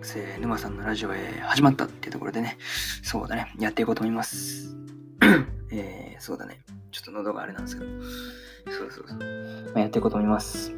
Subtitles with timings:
[0.00, 2.56] 川さんのラジオへ始まったっていうところでね、
[3.02, 4.76] そうだね、やっていこうと思います。
[5.72, 6.60] えー、そうだね、
[6.92, 7.90] ちょっと喉があれなんですけど、
[8.70, 9.18] そうそうそう。
[9.18, 10.72] まあ、やっていこうと思います。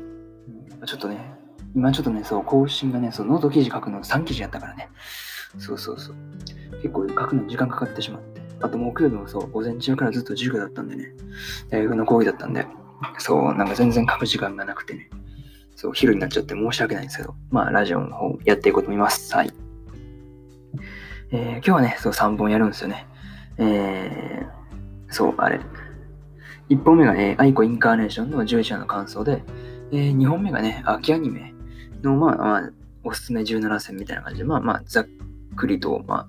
[0.87, 1.34] ちょっとね、
[1.75, 4.88] 今ちょっとね、そう、更新がね、そう、ノート記事書くの3記事やったからね、
[5.59, 6.16] そうそうそう。
[6.82, 8.41] 結構書くのに時間かかってしまって。
[8.62, 11.12] あと木曜日もそう、午前中からずっと授業だったんでね、
[11.68, 12.66] 大学の講義だったんで、
[13.18, 15.10] そう、なんか全然書く時間がなくてね、
[15.80, 19.34] そう、昼になっちゃって申し訳ないんですけど、まあ、ラジオの方やっていこうと思います。
[19.34, 19.51] はい。
[21.30, 23.07] えー、今日はね、そう、3本やるんですよね。
[23.57, 25.59] えー、そう、あれ。
[26.69, 29.43] 1本目が、えー、アイコインカーネーションの11話の感想で、
[29.91, 31.55] えー、2本目がね、秋アニメ
[32.02, 32.71] の、まあ、まあ、
[33.02, 35.07] おすすめ17選みたいな感じで、まあまあ、ざっ
[35.57, 36.29] くりと、まあ、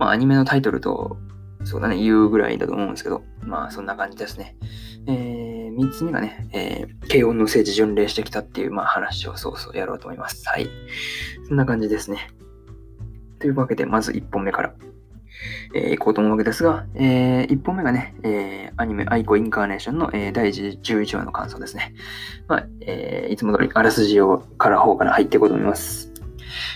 [0.00, 1.16] まあ、アニメのタイトルと、
[1.62, 4.56] そうだね、言うぐらいだと思うんですけど、まあ、そんな感じですね。
[5.80, 10.46] 3つ目がね、えー、軽音の聖地巡礼してきたっていう、まあ、話をそうそうやろうと思います。
[10.48, 10.68] はい。
[11.48, 12.30] そんな感じですね。
[13.38, 14.74] というわけで、まず1本目から、
[15.74, 21.94] えー、行こうと思うわけですが、えー、1本目がね、えー、アニメ、アイコインカーネーションの、えー、第11話の感想ですね。
[22.46, 26.12] まあ、えー、いつも通りあらすじをから方から入っていこうと思います。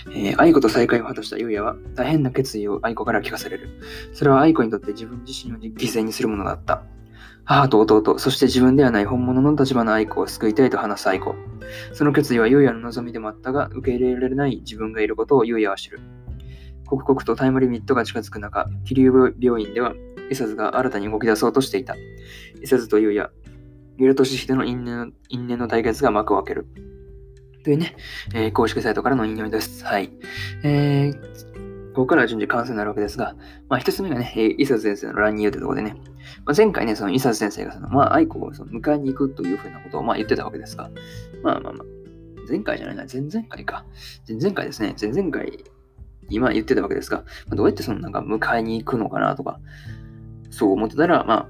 [0.09, 3.69] えー、愛子と再会を果たした優也は大変な決意を愛子から聞かされる。
[4.13, 6.83] それは愛子にとって自分自身を犠牲にするものだった。
[7.45, 11.35] 母と弟、そして自分ではない本物の立場の愛子を救いたいと話す愛子。
[11.93, 15.99] その決意は優也の望みでもあったが、受け入れられない自分がいることを優也は知る。
[16.87, 19.93] 刻々とタイムリミットが近づく中、桐生病院では、
[20.27, 21.95] 伊佐津が新たに動き出そうとしていた。
[22.57, 23.29] 伊佐津と優也、
[23.97, 26.67] ゲルトシヒデの因縁の因縁の対決が幕を開ける。
[27.63, 27.95] というね、
[28.33, 29.85] えー、公式サイトからの引用です。
[29.85, 30.11] はい。
[30.63, 33.35] えー、ここからは順次関数になるわけですが、
[33.69, 35.95] まあ、一つ目がね、伊佐先生の乱入というところでね、
[36.45, 40.91] まあ、前回ね、その伊佐先生がその、まあ、愛子をその迎えに行くというふうなことをまあ言ってたわけですが、
[41.41, 41.85] まあまあまあ、
[42.49, 43.85] 前回じゃないな、前々回か。
[44.27, 45.63] 前々回ですね、前々回、
[46.29, 49.59] 今言ってたわけですが、まあ、どうやってそのなんか迎えに行くのかなとか、
[50.49, 51.47] そう思ってたら、ま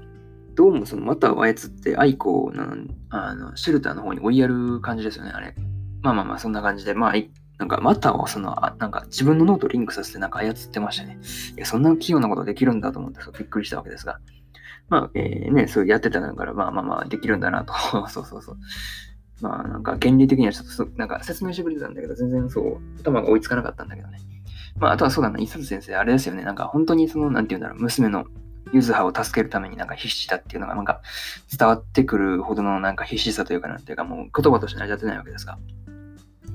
[0.54, 2.52] どうもそのまたを操って愛子を
[3.10, 5.54] あのシェルターの方に追いやる感じですよね、あれ。
[6.02, 7.14] まあまあまあ、そんな感じで、まあ、
[7.58, 11.18] なんか、またをその、なんか自分の脳とリンクさせてなんか操ってましたね。
[11.56, 14.18] いや、そんな器用なことできるんだと思って、びっくりしたわけですが。
[14.88, 17.72] まあ、えー、ね、そうやってたから、まあまあまあ、できるんだなと。
[18.08, 18.56] そうそうそう。
[19.40, 24.18] まあ、なんか、原理的にはちょっと、なんか説明してくれてたんだけど、全然そう、頭が追いつかなかったんだけどね。
[24.78, 26.44] まあ、あとはそうだな、伊佐先生、あれですよね。
[26.44, 28.26] なんか、本当にその、なんて言うんだろう、娘の
[28.72, 31.00] ゆずはを助けるためになんか必死だっていうのがなんか
[31.56, 35.58] 伝わってくるほどのなんか必死さというかなんていうかもう言葉として成り立てないわけですが。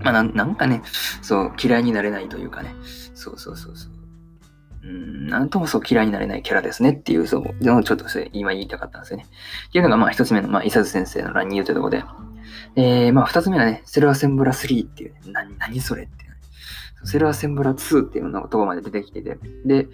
[0.03, 0.81] まあな、なんかね、
[1.21, 2.73] そう、嫌いになれないというかね、
[3.13, 3.91] そうそうそうそう。
[4.83, 9.25] うん、なんともそう嫌いになれないキャラですねっていう、そう、のちょっと今言いたかったんですよね。
[9.69, 12.03] っていうのが、まあ一つ目の、まあ、伊佐先生の乱入というところで、
[12.75, 16.37] えー、まあ二つ目はね、セルアセンブラ3っていう、ね、何、何それっていう、ね、
[17.03, 19.87] セルアセンブラ2っていうのがとこまで出てきてて、で、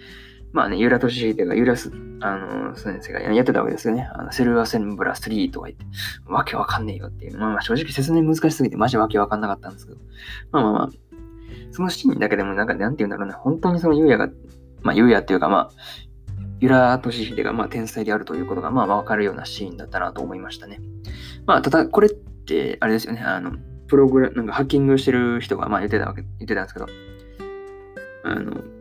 [0.52, 4.08] まあね、ユーラトシヒデがユラス、あの、先生がやってたわけですよね。
[4.14, 5.84] あのセルアセンブラ3とか言って、
[6.26, 7.38] わけわかんねえよっていう。
[7.38, 9.98] まあまあ正直説明難しすぎてマジわけわかんなかったんですけど。
[10.50, 10.90] まあまあまあ、
[11.70, 14.28] そのシーンだけでもなんか、なんて言うんだろうな、本当にそのユウヤが、
[14.82, 15.70] まあユウヤっていうかまあ、
[16.60, 20.80] ユラトシヒデがまあ天才であるということがまあわかるようなシーンだったなと思いましたね。
[21.46, 23.52] まあただこれってあれですよね、あの、
[23.86, 26.86] プログラム、なんかハッキングしてる人がまあ言ってたわけ、言ってたんですけど、
[28.24, 28.77] あの、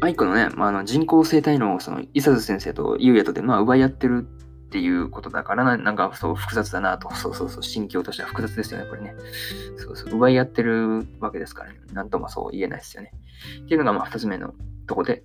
[0.00, 9.14] アイコのね、まあ、あの人工生体のその伊佐津先生と雄哉とで、まあ、奪い合ってるっていうことだからな、なんかそう複雑だなと、そうそうそう、心境としては複雑ですよね、これね。
[9.76, 13.12] そうそう、奪い合ってるわけですからね、なんともそう言えないですよね。
[13.64, 14.54] っていうのが、まあ、二つ目の
[14.86, 15.24] とこで、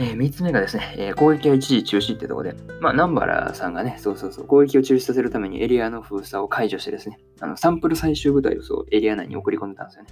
[0.00, 10.10] えー、3つ目がですね、えー、攻撃は一時中止ってとこで、まあ、南原さんがね、そうそうそう、攻撃を中止させるためにエリアの封鎖を解除してですね、あのサンプル採取部隊をそうエリア内に送り込んでたんですよね。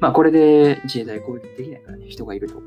[0.00, 2.60] まあ、これで自衛隊攻撃できないからね、人がいると。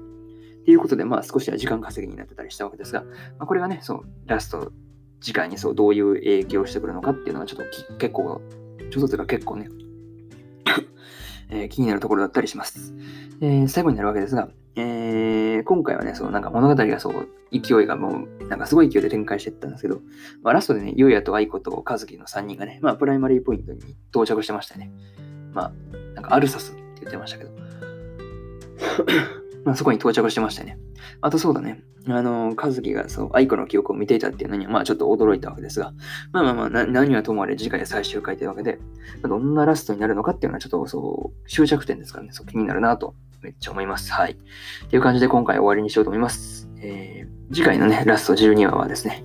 [0.62, 3.08] っていうことで、まあ少しは時間稼ぎになってたりしたわけですが、ま
[3.40, 4.72] あ、これがね、そう、ラスト
[5.20, 8.42] 次回にそうどういう影響してくるのかっていうのがちょっと結構、
[8.92, 9.70] ちょっとというか結構ね
[11.50, 12.94] えー、気になるところだったりします。
[13.42, 20.02] えー、最後になるわけですが、えー、今回はね、そのなんか物語がそう、勢いがもう、なんかすごい勢いで展開していったんですけど、
[20.44, 23.80] まあ、ラストでね、ゆうやと愛子と和樹の3人がね、まあ、プライマリーポイントに
[24.12, 24.92] 到着してましたね。
[25.54, 25.72] まあ、
[26.16, 27.52] なんかアルサスって言ってましたけど。
[29.64, 30.78] まあ、そこに到着してましたね。
[31.22, 31.84] あとそうだね。
[32.08, 35.94] あの、和樹がそう、愛子の記憶を見ていたっていうのには、まあちょっと驚いたわけですが、
[36.32, 38.80] まあまあまあ、な何はともあれ次回最終回というわけで、
[39.22, 44.12] どんなラストになるのかっていうのはちょっとそう、終着点ですからね、そう気になるなとめっちゃ思います。
[44.12, 44.32] はい。
[44.32, 46.68] っていう感じで今回終わりにしようと思います。
[46.82, 49.24] えー、次回のね、ラスト12話はですね、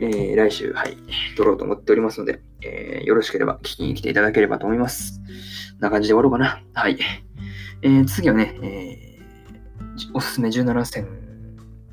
[0.00, 0.96] えー、来週、はい、
[1.36, 5.20] 撮ろうと思っておりますので、えー、よろしければ聞きに来ていただければと思います。
[5.72, 6.62] こんな感じで終わろうかな。
[6.74, 6.98] はい。
[7.80, 9.07] えー、次はね、えー
[10.14, 11.06] おすすめ17選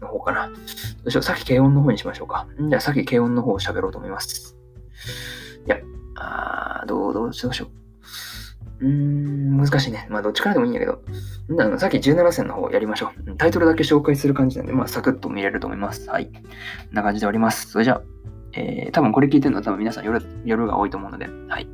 [0.01, 0.47] の方かな。
[0.47, 0.53] ど
[1.05, 1.23] うしよう。
[1.23, 2.47] さっき軽音の方にしましょうか。
[2.59, 4.55] じゃあさっき軽音の方を喋ろうと思います。
[5.65, 5.77] いや、
[6.15, 7.85] あー、どう、どうしよう。
[8.81, 10.07] うーん、難しいね。
[10.09, 11.01] まあ、どっちからでもいいんだけど、
[11.77, 13.37] さっき17戦の方やりましょう。
[13.37, 16.09] タイトルだけ紹介する感じなんで、まあ、サクッと見れると思います。
[16.09, 16.27] はい。
[16.27, 17.69] こんな感じでおります。
[17.69, 18.01] それじゃあ、
[18.53, 21.67] えー、多分これ聞いてるのは多分皆さん夜夜が多いと思うので、はい。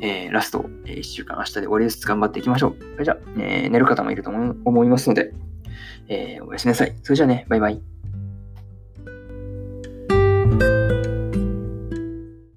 [0.00, 2.06] えー、ラスト、えー、1週間明日で終わりです。
[2.06, 2.76] 頑張っていきましょう。
[2.94, 5.32] それじゃあ、えー、寝る方もいると思いますので、
[6.08, 6.94] えー、おやすみなさい。
[7.02, 7.93] それじゃあね、バイバイ。